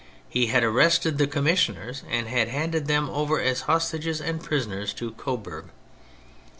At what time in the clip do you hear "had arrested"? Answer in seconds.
0.47-1.19